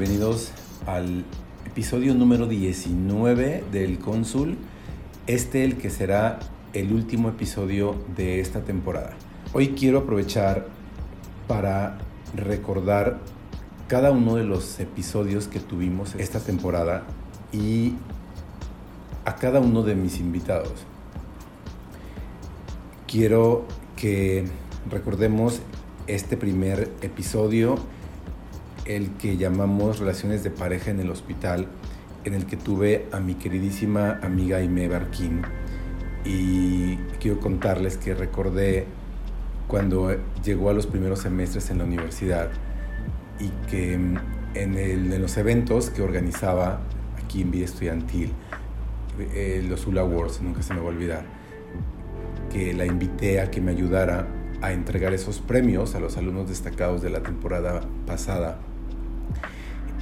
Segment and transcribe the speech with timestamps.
[0.00, 0.50] Bienvenidos
[0.86, 1.26] al
[1.66, 4.56] episodio número 19 del Cónsul,
[5.26, 6.38] este el que será
[6.72, 9.10] el último episodio de esta temporada.
[9.52, 10.68] Hoy quiero aprovechar
[11.46, 11.98] para
[12.34, 13.18] recordar
[13.88, 17.02] cada uno de los episodios que tuvimos esta temporada
[17.52, 17.92] y
[19.26, 20.72] a cada uno de mis invitados.
[23.06, 24.46] Quiero que
[24.90, 25.60] recordemos
[26.06, 27.76] este primer episodio
[28.96, 31.68] el que llamamos Relaciones de pareja en el hospital,
[32.24, 35.42] en el que tuve a mi queridísima amiga Aime Barquín.
[36.24, 38.86] Y quiero contarles que recordé
[39.68, 42.50] cuando llegó a los primeros semestres en la universidad
[43.38, 44.18] y que en,
[44.54, 46.80] el, los eventos que organizaba
[47.22, 48.32] aquí en Vida Estudiantil,
[49.18, 51.24] eh, los ULA Awards, nunca se me va a olvidar,
[52.52, 54.26] que la invité a que me ayudara
[54.60, 58.58] a entregar esos premios a los alumnos destacados de la temporada pasada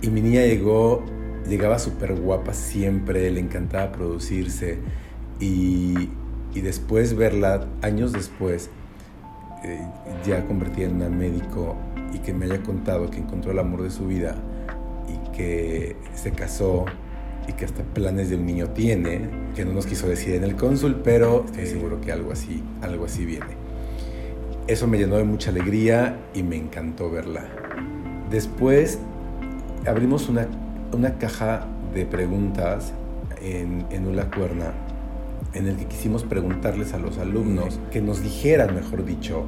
[0.00, 1.04] y mi niña llegó,
[1.48, 4.78] llegaba súper guapa siempre, le encantaba producirse.
[5.40, 6.10] Y,
[6.54, 8.70] y después verla, años después,
[9.64, 9.80] eh,
[10.24, 11.76] ya convertida en una médico
[12.12, 14.36] y que me haya contado que encontró el amor de su vida
[15.08, 16.84] y que se casó
[17.48, 20.54] y que hasta planes de un niño tiene, que no nos quiso decir en el
[20.54, 23.56] cónsul, pero estoy seguro que algo así, algo así viene.
[24.66, 27.46] Eso me llenó de mucha alegría y me encantó verla.
[28.30, 28.98] Después
[29.86, 30.46] abrimos una,
[30.92, 32.92] una caja de preguntas
[33.40, 34.72] en, en Ula Cuerna
[35.54, 39.44] en el que quisimos preguntarles a los alumnos que nos dijeran, mejor dicho,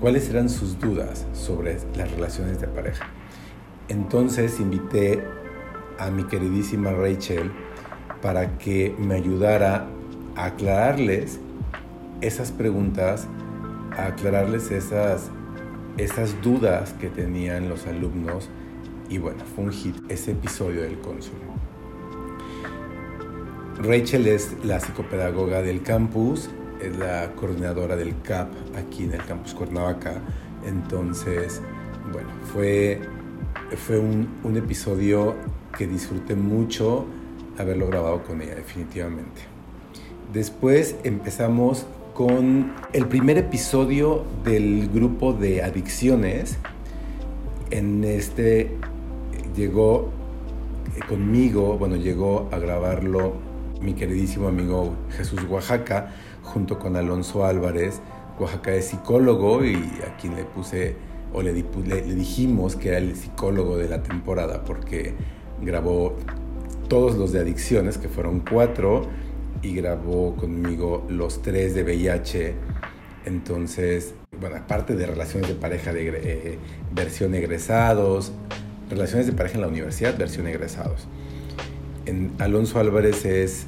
[0.00, 3.06] cuáles eran sus dudas sobre las relaciones de pareja.
[3.88, 5.22] Entonces invité
[5.98, 7.50] a mi queridísima Rachel
[8.22, 9.86] para que me ayudara
[10.36, 11.38] a aclararles
[12.20, 13.26] esas preguntas,
[13.96, 15.30] a aclararles esas,
[15.98, 18.48] esas dudas que tenían los alumnos
[19.08, 21.34] y bueno, fue un hit ese episodio del cónsul.
[23.78, 26.48] Rachel es la psicopedagoga del campus,
[26.80, 30.20] es la coordinadora del CAP aquí en el campus Cuernavaca.
[30.66, 31.60] Entonces,
[32.12, 33.00] bueno, fue,
[33.76, 35.34] fue un, un episodio
[35.76, 37.06] que disfruté mucho
[37.58, 39.42] haberlo grabado con ella, definitivamente.
[40.32, 46.58] Después empezamos con el primer episodio del grupo de adicciones.
[47.70, 48.70] En este
[49.54, 50.10] llegó
[50.96, 53.34] eh, conmigo, bueno, llegó a grabarlo
[53.80, 58.00] mi queridísimo amigo Jesús Oaxaca, junto con Alonso Álvarez.
[58.38, 59.76] Oaxaca es psicólogo y
[60.06, 60.96] a quien le puse,
[61.32, 65.14] o le, dijimos que era el psicólogo de la temporada, porque
[65.60, 66.16] grabó
[66.88, 69.06] todos los de adicciones, que fueron cuatro,
[69.62, 72.54] y grabó conmigo los tres de VIH.
[73.24, 76.58] Entonces, bueno, aparte de relaciones de pareja de eh,
[76.92, 78.32] versión egresados,
[78.90, 81.06] Relaciones de pareja en la universidad, versión egresados.
[82.06, 83.66] En Alonso Álvarez es,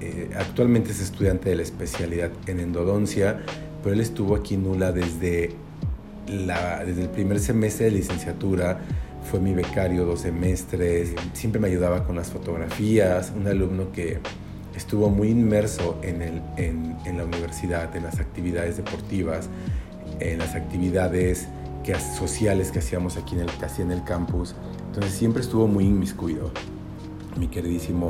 [0.00, 3.40] eh, actualmente es estudiante de la especialidad en endodoncia,
[3.82, 5.50] pero él estuvo aquí nula desde,
[6.26, 8.80] la, desde el primer semestre de licenciatura,
[9.30, 14.18] fue mi becario dos semestres, siempre me ayudaba con las fotografías, un alumno que
[14.74, 19.48] estuvo muy inmerso en, el, en, en la universidad, en las actividades deportivas,
[20.20, 21.48] en las actividades
[21.96, 24.54] sociales que hacíamos aquí en el, casi en el campus.
[24.88, 26.50] Entonces siempre estuvo muy inmiscuido,
[27.38, 28.08] mi queridísimo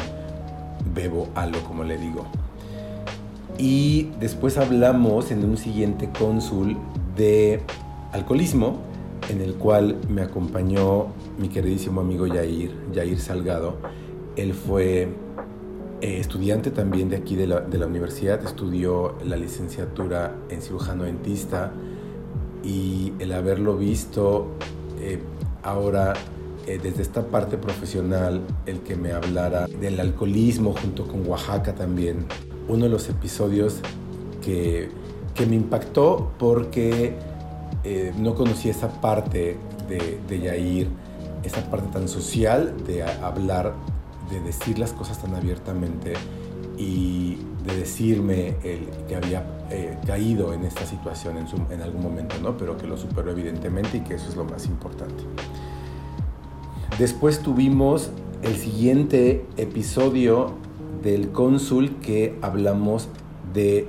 [0.94, 2.26] Bebo Alo, como le digo.
[3.58, 6.76] Y después hablamos en un siguiente cónsul
[7.16, 7.60] de
[8.12, 8.78] alcoholismo,
[9.28, 11.08] en el cual me acompañó
[11.38, 13.76] mi queridísimo amigo Yair, Yair Salgado.
[14.36, 15.08] Él fue
[16.00, 21.72] eh, estudiante también de aquí de la universidad, estudió la licenciatura en cirujano dentista
[22.64, 24.48] y el haberlo visto
[25.00, 25.18] eh,
[25.62, 26.14] ahora
[26.66, 32.26] eh, desde esta parte profesional, el que me hablara del alcoholismo junto con Oaxaca también,
[32.68, 33.76] uno de los episodios
[34.44, 34.90] que,
[35.34, 37.14] que me impactó porque
[37.84, 39.56] eh, no conocía esa parte
[39.88, 40.88] de, de Yair,
[41.42, 43.74] esa parte tan social de hablar,
[44.30, 46.12] de decir las cosas tan abiertamente
[46.76, 52.02] y de decirme el, que había eh, caído en esta situación en, su, en, algún
[52.02, 52.56] momento, ¿no?
[52.56, 55.24] pero que lo superó evidentemente y que eso es lo más importante.
[56.98, 58.10] Después tuvimos
[58.42, 60.52] el siguiente episodio
[61.02, 63.08] del cónsul que hablamos
[63.52, 63.86] de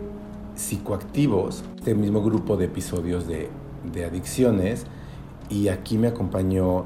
[0.56, 3.50] psicoactivos, este mismo grupo de episodios de,
[3.92, 4.86] de adicciones.
[5.50, 6.86] Y aquí me acompañó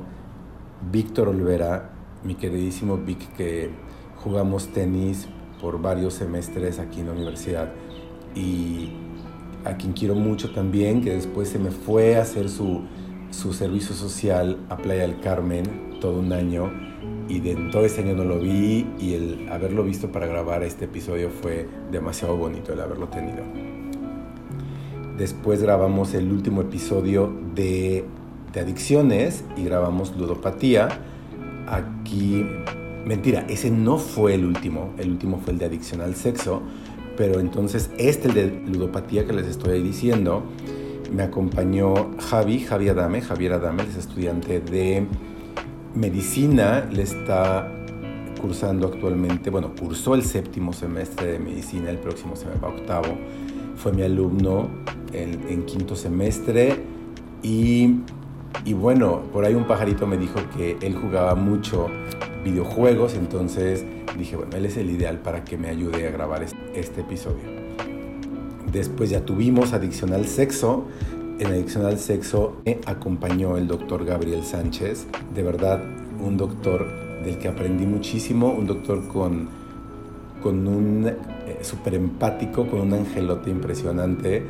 [0.92, 1.92] Víctor Olvera,
[2.24, 3.72] mi queridísimo Vic, que
[4.24, 5.28] jugamos tenis
[5.60, 7.74] por varios semestres aquí en la universidad.
[8.36, 8.92] Y
[9.66, 12.82] a quien quiero mucho también, que después se me fue a hacer su,
[13.32, 16.72] su servicio social a Playa del Carmen todo un año
[17.30, 20.86] y de todo ese año no lo vi y el haberlo visto para grabar este
[20.86, 23.44] episodio fue demasiado bonito el haberlo tenido.
[25.18, 28.04] Después grabamos el último episodio de,
[28.52, 30.90] de adicciones y grabamos ludopatía.
[31.68, 32.46] Aquí,
[33.06, 36.62] mentira, ese no fue el último, el último fue el de adicción al sexo,
[37.16, 40.44] pero entonces este de ludopatía que les estoy diciendo,
[41.14, 45.06] me acompañó Javi, Javi Adame, Javier Adame, es estudiante de
[45.94, 47.72] medicina, le está
[48.42, 53.16] cursando actualmente, bueno, cursó el séptimo semestre de medicina, el próximo se me va octavo,
[53.76, 54.70] fue mi alumno
[55.14, 56.78] en, en quinto semestre
[57.42, 58.00] y,
[58.66, 61.88] y, bueno, por ahí un pajarito me dijo que él jugaba mucho
[62.44, 63.86] videojuegos, entonces
[64.18, 66.44] dije, bueno, él es el ideal para que me ayude a grabar
[66.74, 67.44] este episodio.
[68.72, 70.86] Después ya tuvimos Adicción al Sexo,
[71.40, 75.84] en Adicción al Sexo me acompañó el doctor Gabriel Sánchez, de verdad
[76.24, 76.88] un doctor
[77.24, 79.50] del que aprendí muchísimo, un doctor con,
[80.42, 84.44] con un eh, súper empático, con un angelote impresionante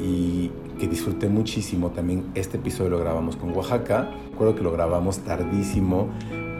[0.00, 1.90] y que disfruté muchísimo.
[1.90, 6.08] También este episodio lo grabamos con Oaxaca, recuerdo que lo grabamos tardísimo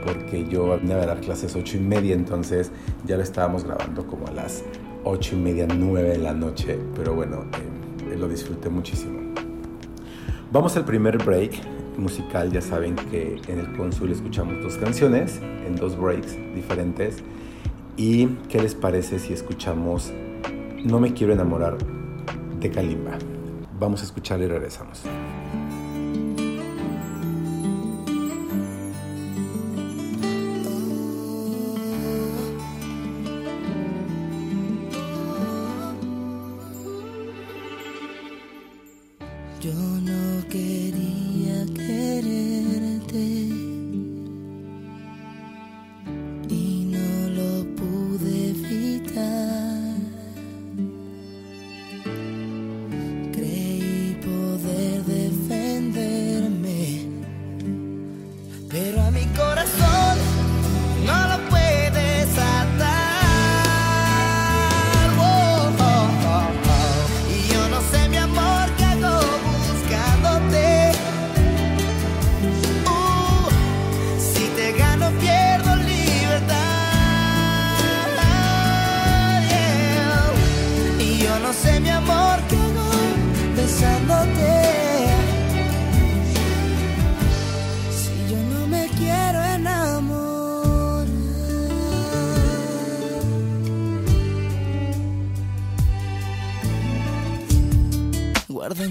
[0.05, 2.71] porque yo venía a dar clases ocho y media, entonces
[3.07, 4.63] ya lo estábamos grabando como a las
[5.05, 7.45] ocho y media, nueve de la noche, pero bueno,
[8.11, 9.21] eh, lo disfruté muchísimo.
[10.53, 11.53] Vamos al primer break
[11.99, 17.23] musical, ya saben que en el Consul escuchamos dos canciones en dos breaks diferentes.
[17.97, 20.13] ¿Y qué les parece si escuchamos
[20.85, 21.79] No me quiero enamorar
[22.59, 23.13] de Kalimba?
[23.79, 25.03] Vamos a escuchar y regresamos.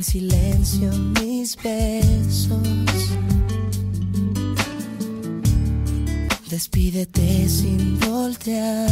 [0.03, 2.59] Silencio mis besos.
[6.49, 8.89] Despídete sin voltear.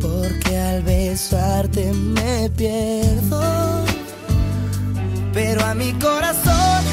[0.00, 3.84] Porque al besarte me pierdo.
[5.32, 6.84] Pero a mi corazón,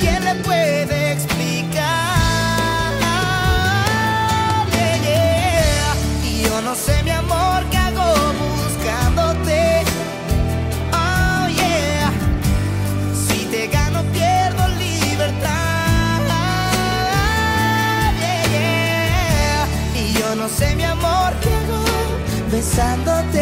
[0.00, 1.09] ¿quién le puede
[22.80, 23.39] besándote.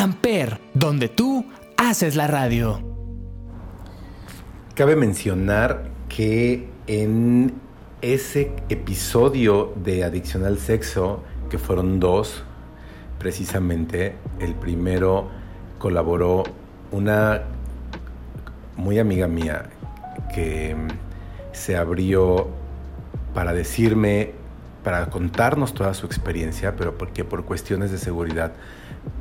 [0.00, 1.44] Amper, donde tú
[1.76, 2.80] haces la radio.
[4.74, 7.52] Cabe mencionar que en
[8.00, 12.44] ese episodio de Adicción al Sexo, que fueron dos,
[13.18, 15.28] precisamente, el primero
[15.78, 16.44] colaboró
[16.92, 17.42] una
[18.76, 19.68] muy amiga mía
[20.34, 20.74] que
[21.52, 22.48] se abrió
[23.34, 24.32] para decirme,
[24.82, 28.52] para contarnos toda su experiencia, pero porque por cuestiones de seguridad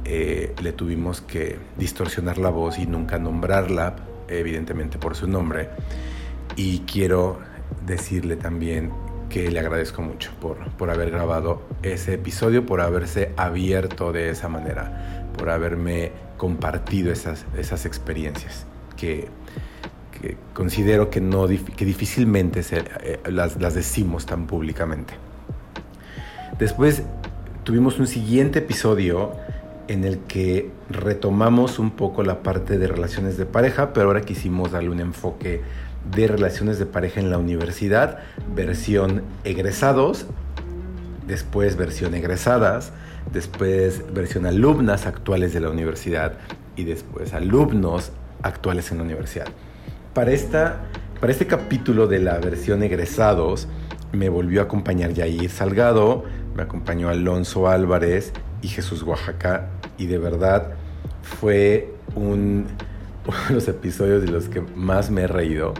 [0.05, 3.95] eh, le tuvimos que distorsionar la voz y nunca nombrarla,
[4.27, 5.69] evidentemente por su nombre.
[6.55, 7.39] Y quiero
[7.85, 8.91] decirle también
[9.29, 14.49] que le agradezco mucho por, por haber grabado ese episodio, por haberse abierto de esa
[14.49, 18.65] manera, por haberme compartido esas, esas experiencias
[18.97, 19.27] que,
[20.19, 25.13] que considero que, no, que difícilmente eh, las, las decimos tan públicamente.
[26.57, 27.03] Después
[27.63, 29.33] tuvimos un siguiente episodio
[29.89, 34.71] en el que retomamos un poco la parte de relaciones de pareja, pero ahora quisimos
[34.71, 35.61] darle un enfoque
[36.13, 38.19] de relaciones de pareja en la universidad,
[38.55, 40.27] versión egresados,
[41.25, 42.93] después versión egresadas,
[43.33, 46.33] después versión alumnas actuales de la universidad
[46.75, 48.11] y después alumnos
[48.43, 49.47] actuales en la universidad.
[50.13, 50.81] Para, esta,
[51.19, 53.67] para este capítulo de la versión egresados
[54.11, 59.69] me volvió a acompañar Yair Salgado, me acompañó Alonso Álvarez y Jesús Oaxaca
[59.99, 60.71] y de verdad
[61.21, 62.65] fue un,
[63.27, 65.75] uno de los episodios de los que más me he reído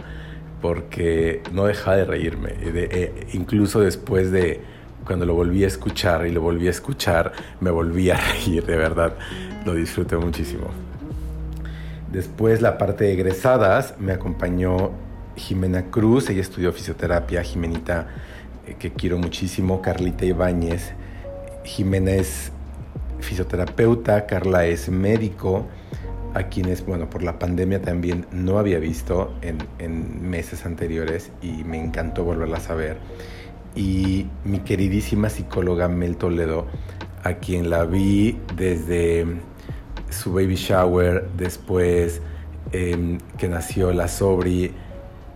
[0.62, 4.60] porque no dejaba de reírme, eh, incluso después de
[5.06, 8.76] cuando lo volví a escuchar y lo volví a escuchar, me volví a reír, de
[8.76, 9.14] verdad,
[9.64, 10.68] lo disfruté muchísimo.
[12.12, 14.90] Después la parte de egresadas me acompañó
[15.36, 18.08] Jimena Cruz, ella estudió fisioterapia, Jimenita,
[18.66, 20.92] eh, que quiero muchísimo, Carlita Ibáñez,
[21.64, 22.52] Jimena es
[23.20, 25.66] fisioterapeuta, Carla es médico,
[26.34, 31.64] a quienes, bueno, por la pandemia también no había visto en, en meses anteriores y
[31.64, 32.98] me encantó volverlas a ver.
[33.74, 36.66] Y mi queridísima psicóloga Mel Toledo,
[37.22, 39.26] a quien la vi desde
[40.10, 42.20] su baby shower, después
[42.72, 44.72] eh, que nació la Sobri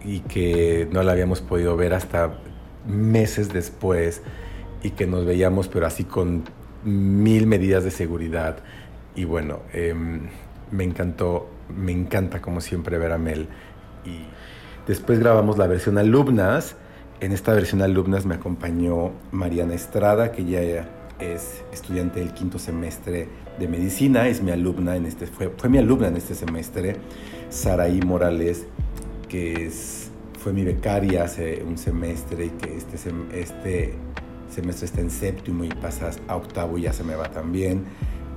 [0.04, 2.38] y que no la habíamos podido ver hasta
[2.86, 4.22] meses después
[4.82, 6.44] y que nos veíamos pero así con
[6.84, 8.58] mil medidas de seguridad.
[9.16, 9.94] Y bueno, eh,
[10.70, 13.48] me encantó, me encanta como siempre ver a Mel.
[14.04, 14.24] Y
[14.86, 16.76] después grabamos la versión alumnas.
[17.20, 20.60] En esta versión alumnas me acompañó Mariana Estrada, que ya
[21.18, 25.78] es estudiante del quinto semestre de medicina, es mi alumna en este, fue, fue mi
[25.78, 26.96] alumna en este semestre.
[27.50, 28.66] Saraí Morales,
[29.28, 32.96] que es, fue mi becaria hace un semestre y que este,
[33.32, 33.94] este
[34.50, 37.84] semestre está en séptimo y pasas a octavo y ya se me va también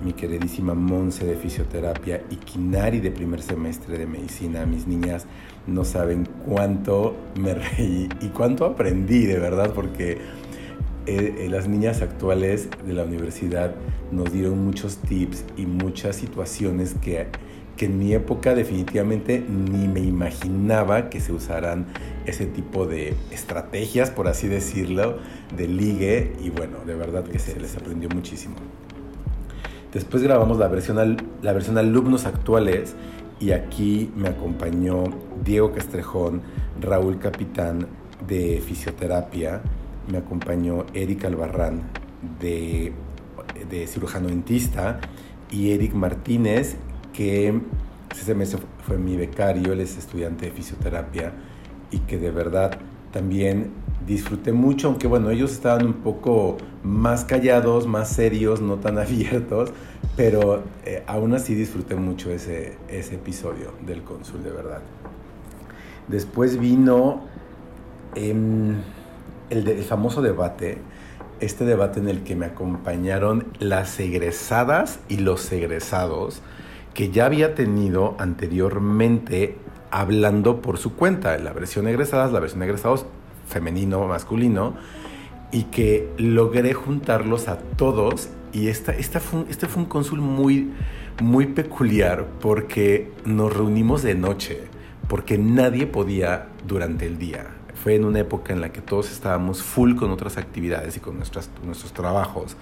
[0.03, 4.65] mi queridísima Monse de fisioterapia y Kinari de primer semestre de medicina.
[4.65, 5.25] Mis niñas
[5.65, 10.19] no saben cuánto me reí y cuánto aprendí, de verdad, porque
[11.05, 13.73] eh, eh, las niñas actuales de la universidad
[14.11, 17.27] nos dieron muchos tips y muchas situaciones que,
[17.77, 21.85] que en mi época definitivamente ni me imaginaba que se usaran
[22.25, 25.19] ese tipo de estrategias, por así decirlo,
[25.55, 28.55] de ligue y bueno, de verdad que se les aprendió muchísimo.
[29.93, 32.95] Después grabamos la versión, la versión alumnos actuales
[33.39, 35.05] y aquí me acompañó
[35.45, 36.41] Diego Castrejón,
[36.81, 37.87] Raúl Capitán
[38.27, 39.61] de fisioterapia,
[40.11, 41.83] me acompañó Eric Albarrán
[42.39, 42.91] de,
[43.69, 44.99] de cirujano dentista
[45.51, 46.75] y Eric Martínez
[47.17, 47.51] que
[48.11, 48.55] ese mes
[48.85, 51.33] fue mi becario, él es estudiante de fisioterapia
[51.89, 52.77] y que de verdad
[53.11, 53.71] también
[54.05, 59.71] disfruté mucho, aunque bueno, ellos estaban un poco más callados, más serios, no tan abiertos,
[60.15, 64.81] pero eh, aún así disfruté mucho ese, ese episodio del cónsul, de verdad.
[66.07, 67.21] Después vino
[68.13, 68.75] em,
[69.49, 70.77] el, el famoso debate,
[71.39, 76.43] este debate en el que me acompañaron las egresadas y los egresados
[76.97, 79.55] que ya había tenido anteriormente
[79.91, 83.05] hablando por su cuenta, la versión egresadas, la versión egresados
[83.47, 84.73] femenino, masculino,
[85.51, 88.29] y que logré juntarlos a todos.
[88.51, 90.71] Y esta, esta fue, este fue un cónsul muy,
[91.21, 94.61] muy peculiar porque nos reunimos de noche,
[95.07, 97.45] porque nadie podía durante el día.
[97.75, 101.17] Fue en una época en la que todos estábamos full con otras actividades y con
[101.17, 102.57] nuestras, nuestros trabajos,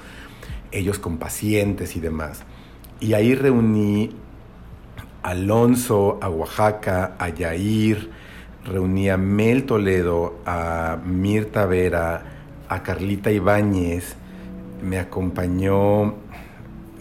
[0.73, 2.43] ellos con pacientes y demás.
[2.99, 4.09] Y ahí reuní
[5.25, 8.09] Alonso, a Oaxaca, a Yair,
[8.63, 12.21] reuní a Mel Toledo, a Mirta Vera,
[12.69, 14.15] a Carlita Ibáñez,
[14.83, 16.13] me acompañó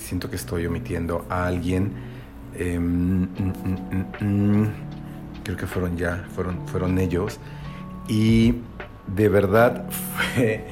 [0.04, 1.92] siento que estoy omitiendo a alguien.
[2.56, 3.26] Em,
[5.42, 7.40] creo que fueron ya, fueron, fueron ellos.
[8.08, 8.56] Y
[9.06, 10.64] de verdad fue,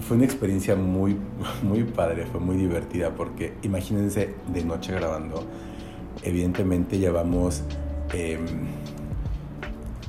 [0.00, 1.16] fue una experiencia muy,
[1.62, 5.46] muy padre, fue muy divertida porque imagínense de noche grabando.
[6.22, 7.62] Evidentemente llevamos
[8.12, 8.46] em,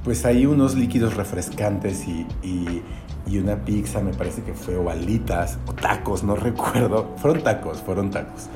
[0.03, 5.73] pues hay unos líquidos refrescantes y, y, una pizza, me parece que fue ovalitas o
[5.73, 7.15] tacos, no recuerdo.
[7.17, 8.47] Fueron tacos, fueron tacos.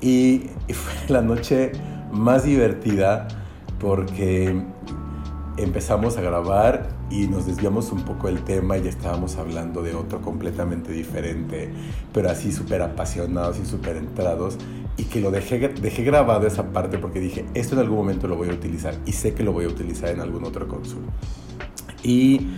[0.00, 1.72] Y fue la noche
[2.10, 3.28] más divertida
[3.78, 4.62] porque
[5.56, 10.20] empezamos a grabar y nos desviamos un poco del tema y estábamos hablando de otro
[10.20, 11.70] completamente diferente,
[12.12, 14.56] pero así súper apasionados y súper entrados
[14.96, 18.36] y que lo dejé, dejé grabado esa parte porque dije, esto en algún momento lo
[18.36, 21.08] voy a utilizar y sé que lo voy a utilizar en algún otro consumo.
[22.02, 22.48] Y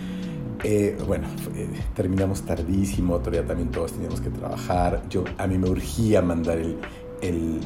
[0.63, 5.03] eh, bueno, eh, terminamos tardísimo, todavía también todos teníamos que trabajar.
[5.09, 7.59] Yo, a mí me urgía mandar el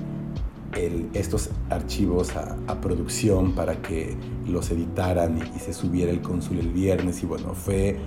[1.13, 7.23] estos archivos a, producción para que los editaran y, se subiera el cónsul el viernes
[7.23, 7.97] y bueno, fue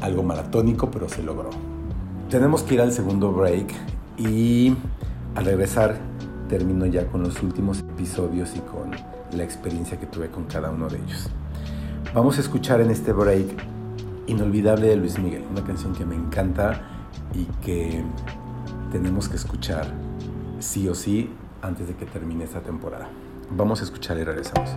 [0.00, 1.50] algo maratónico, pero se logró.
[2.30, 3.72] Tenemos que ir al segundo break
[4.18, 4.74] y
[5.34, 5.98] al regresar
[6.48, 8.90] termino ya con los últimos episodios y con
[9.36, 11.28] la experiencia que tuve con cada uno de ellos.
[12.14, 13.46] Vamos a escuchar en este break
[14.26, 18.04] Inolvidable de Luis Miguel, una canción que me encanta y que
[18.92, 19.86] tenemos que escuchar
[20.60, 21.30] sí o sí
[21.62, 23.08] antes de que termine esta temporada.
[23.50, 24.70] Vamos a escuchar y regresamos.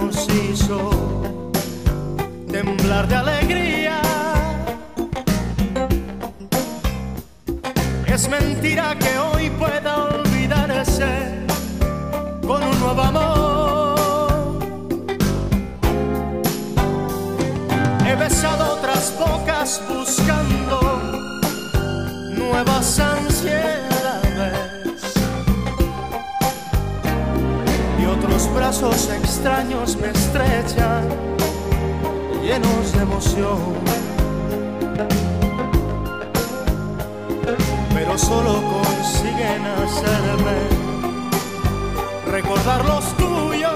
[0.00, 0.90] nos hizo
[2.50, 4.00] temblar de alegría.
[8.06, 11.46] Es mentira que hoy pueda olvidarse
[12.46, 14.58] con un nuevo amor.
[18.06, 20.78] He besado otras bocas buscando
[22.36, 23.35] nuevas ansias.
[28.80, 31.08] brazos extraños me estrechan,
[32.42, 33.58] llenos de emoción.
[37.94, 40.58] Pero solo consiguen hacerme
[42.30, 43.75] recordar los tuyos.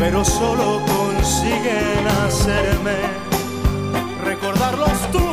[0.00, 2.96] pero solo consiguen hacerme
[4.24, 5.29] recordar los tuyos.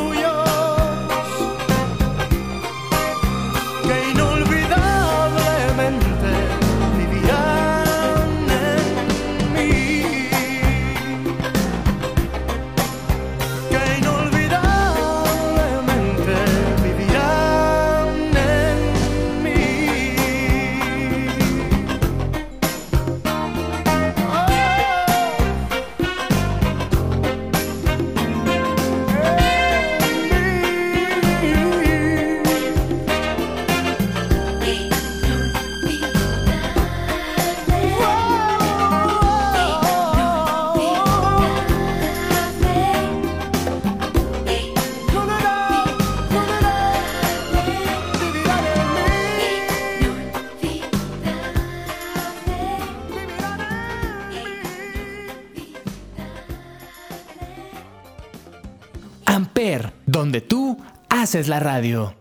[61.38, 62.16] Haces la radio.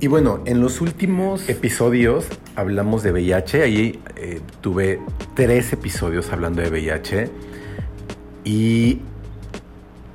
[0.00, 3.62] Y bueno, en los últimos episodios hablamos de VIH.
[3.62, 5.00] Ahí eh, tuve
[5.34, 7.30] tres episodios hablando de VIH.
[8.44, 8.98] Y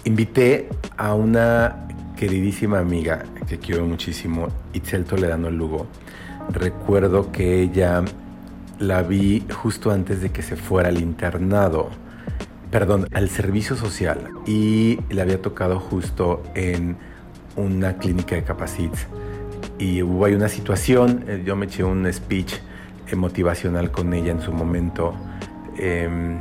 [0.03, 5.87] invité a una queridísima amiga que quiero muchísimo, Itzel Toledano Lugo.
[6.51, 8.03] Recuerdo que ella
[8.79, 11.89] la vi justo antes de que se fuera al internado,
[12.69, 14.29] perdón, al servicio social.
[14.45, 16.97] Y le había tocado justo en
[17.59, 19.07] una clínica de Capacits
[19.77, 22.53] y hubo ahí una situación, eh, yo me eché un speech
[23.15, 25.13] motivacional con ella en su momento,
[25.77, 26.39] em,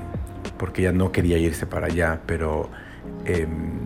[0.58, 2.68] porque ella no quería irse para allá, pero
[3.24, 3.78] em,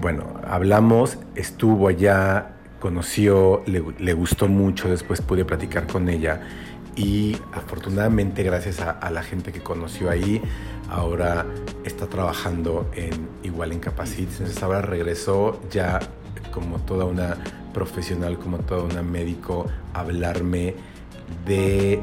[0.00, 6.40] bueno, hablamos, estuvo allá, conoció, le, gustó mucho, después pude platicar con ella
[6.96, 10.40] y afortunadamente gracias a, la gente que conoció ahí,
[10.88, 11.46] ahora
[11.84, 16.00] está trabajando en igual en Capacit, entonces ahora regresó ya
[16.50, 17.36] como toda una
[17.72, 20.74] profesional, como toda una médico, hablarme
[21.46, 22.00] de,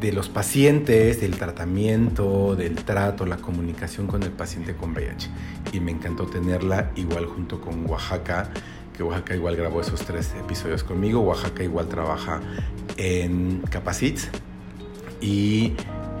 [0.00, 5.30] de los pacientes, del tratamiento, del trato, la comunicación con el paciente con VIH.
[5.72, 8.50] Y me encantó tenerla igual junto con Oaxaca,
[8.96, 11.20] que Oaxaca igual grabó esos tres episodios conmigo.
[11.20, 12.40] Oaxaca igual trabaja
[12.96, 14.28] en Capacits
[15.20, 15.72] y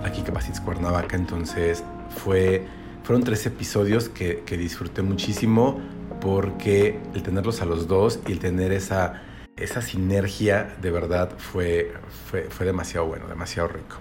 [0.04, 1.84] aquí Capacits Cuernavaca, entonces
[2.16, 2.66] fue,
[3.02, 5.80] fueron tres episodios que, que disfruté muchísimo
[6.24, 9.22] porque el tenerlos a los dos y el tener esa,
[9.58, 11.92] esa sinergia de verdad fue,
[12.30, 13.98] fue, fue demasiado bueno, demasiado rico.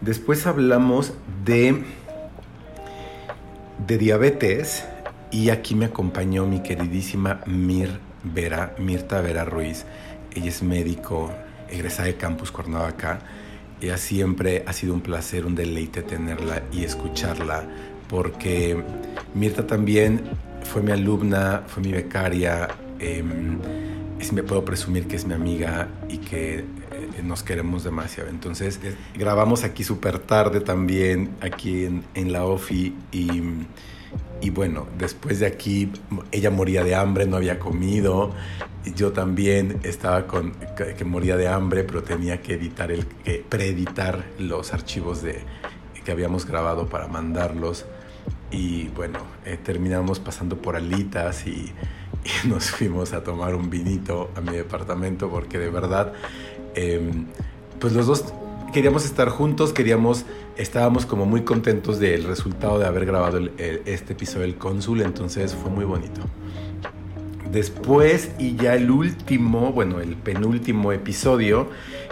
[0.00, 1.12] Después hablamos
[1.44, 1.84] de,
[3.86, 4.86] de diabetes
[5.30, 9.84] y aquí me acompañó mi queridísima Mir Vera, Mirta Vera Ruiz.
[10.34, 11.30] Ella es médico,
[11.68, 13.18] egresada de Campus Cuernavaca.
[13.78, 17.64] Ella siempre ha sido un placer, un deleite tenerla y escucharla,
[18.08, 18.82] porque
[19.34, 20.22] Mirta también
[20.64, 23.22] fue mi alumna, fue mi becaria, eh,
[24.32, 26.64] me puedo presumir que es mi amiga y que eh,
[27.24, 28.30] nos queremos demasiado.
[28.30, 28.78] Entonces
[29.16, 33.42] grabamos aquí súper tarde también, aquí en, la OFI y,
[34.40, 35.90] y, bueno, después de aquí
[36.30, 38.32] ella moría de hambre, no había comido.
[38.96, 43.06] Yo también estaba con que, moría de hambre, pero tenía que editar el,
[43.48, 45.40] preeditar los archivos de,
[46.04, 47.86] que habíamos grabado para mandarlos
[48.52, 51.72] y bueno, eh, terminamos pasando por alitas y,
[52.44, 56.12] nos fuimos a tomar un vinito a mi departamento porque de verdad,
[56.76, 57.26] em,
[57.80, 58.26] pues los dos
[58.72, 60.24] queríamos estar juntos, queríamos,
[60.56, 65.68] estábamos como muy contentos del resultado de haber grabado este episodio del cónsul, entonces fue
[65.72, 66.20] muy bonito.
[67.50, 71.70] Después y ya el último, bueno, el penúltimo episodio,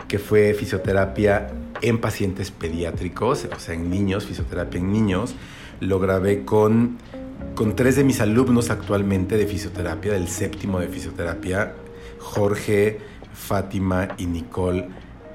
[0.09, 5.37] que fue fisioterapia en pacientes pediátricos, o sea, en niños, fisioterapia en niños
[5.81, 6.99] lo grabé con,
[7.55, 11.75] con tres de mis alumnos actualmente de fisioterapia, del séptimo de fisioterapia,
[12.19, 12.99] Jorge,
[13.33, 14.89] Fátima y Nicole,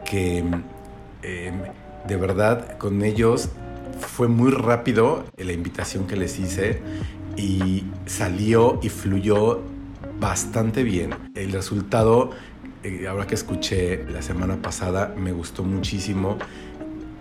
[0.10, 1.62] que em,
[2.08, 3.50] de verdad con ellos
[4.00, 6.82] fue muy rápido la invitación que les hice
[7.38, 9.62] y salió y fluyó
[10.20, 11.16] bastante bien.
[11.36, 12.32] El resultado,
[12.84, 16.38] eh, ahora que escuché la semana pasada, me gustó muchísimo.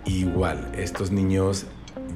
[0.05, 1.65] Igual, estos niños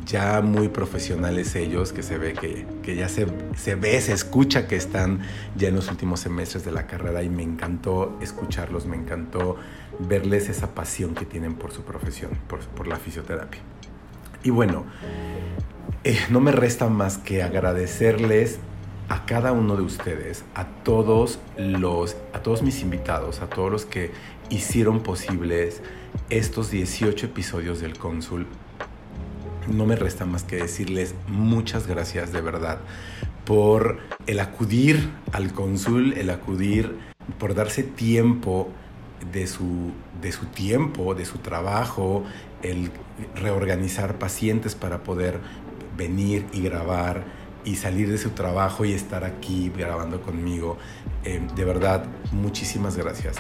[0.06, 4.68] ya muy profesionales ellos, que se ve que, que ya se, se, ve, se escucha
[4.68, 5.22] que están
[5.56, 9.58] ya en los últimos semestres de la carrera y me encantó escucharlos, me encantó
[10.00, 13.62] verles esa pasión que tienen por su profesión, por, por la fisioterapia.
[14.44, 14.86] Y bueno,
[16.04, 18.60] eh, no me resta más que agradecerles
[19.10, 23.86] a cada uno de ustedes, a todos los, a todos mis invitados, a todos los
[23.86, 24.12] que
[24.50, 25.82] hicieron posibles
[26.30, 28.46] estos 18 episodios del Cónsul
[29.70, 32.80] no me resta más que decirles muchas gracias de verdad
[33.50, 36.96] por el acudir al cónsul, el acudir,
[37.40, 38.70] por darse tiempo
[39.34, 42.24] de su, de su tiempo, de su trabajo,
[42.62, 42.92] el
[43.34, 45.40] reorganizar pacientes para poder
[45.98, 47.24] venir y grabar
[47.66, 50.78] y salir de su trabajo y estar aquí grabando conmigo.
[51.24, 53.38] Eh, de verdad, muchísimas gracias.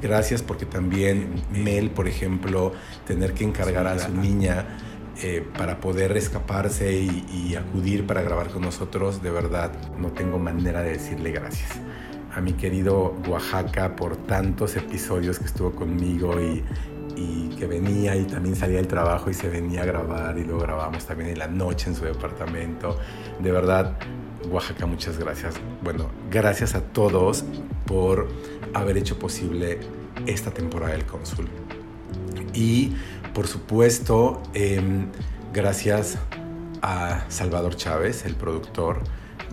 [0.00, 2.72] Gracias porque también Mel, por ejemplo,
[3.06, 4.66] tener que encargar a su niña
[5.24, 10.82] eh, para poder escaparse y, acudir para grabar con nosotros, de verdad no tengo manera
[10.82, 11.70] de decirle gracias.
[12.34, 16.64] A mi querido Oaxaca por tantos episodios que estuvo conmigo y,
[17.56, 21.06] que venía y también salía del trabajo y se venía a grabar y luego grabamos
[21.06, 22.98] también en la noche en su departamento.
[23.38, 23.96] De verdad,
[24.50, 25.54] Oaxaca, muchas gracias.
[25.84, 27.44] Bueno, gracias a todos
[27.86, 28.28] por
[28.74, 29.78] haber hecho posible
[30.26, 31.46] esta temporada del Cónsul.
[32.54, 32.96] Y
[33.34, 35.06] por supuesto, em,
[35.52, 36.18] gracias
[36.82, 39.00] a Salvador Chávez, el productor.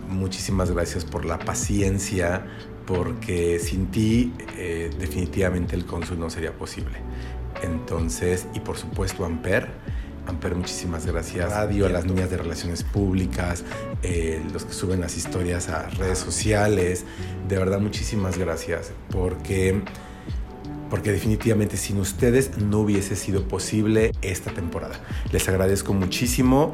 [0.08, 2.44] muchísimas gracias por la paciencia,
[2.88, 6.98] porque sin ti eh, definitivamente el cónsul no sería posible.
[7.62, 9.70] Entonces, y por supuesto Amper,
[10.30, 11.52] Amper, muchísimas gracias.
[11.52, 13.64] Radio, a las niñas de relaciones públicas,
[14.04, 17.04] eh, los que suben las historias a redes sociales.
[17.48, 18.92] De verdad, muchísimas gracias.
[19.10, 19.82] Porque,
[20.90, 25.00] porque definitivamente sin ustedes no hubiese sido posible esta temporada.
[25.32, 26.74] Les agradezco muchísimo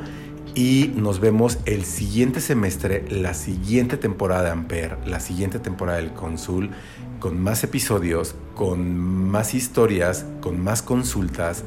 [0.55, 6.13] y nos vemos el siguiente semestre, la siguiente temporada de Amper, la siguiente temporada del
[6.13, 6.69] Consul,
[7.19, 11.63] con más episodios, con más historias, con más consultas.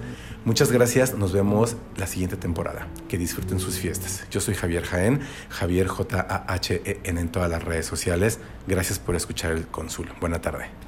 [0.47, 2.89] Muchas gracias, nos vemos la siguiente temporada.
[3.09, 4.25] Que disfruten sus fiestas.
[4.31, 8.39] Yo soy Javier Jaén, Javier J-A-H-E-N en todas las redes sociales.
[8.67, 10.09] Gracias por escuchar el Consul.
[10.21, 10.88] Buena tarde.